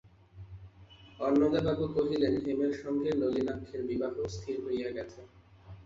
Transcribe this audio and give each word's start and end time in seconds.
অন্নদাবাবু 1.19 1.85
কহিলেন, 1.95 2.33
হেমের 2.43 2.73
সঙ্গে 2.83 3.09
নলিনাক্ষের 3.21 3.81
বিবাহ 3.89 4.13
স্থির 4.27 4.55
হইয়া 4.65 4.89
গেছে। 4.97 5.21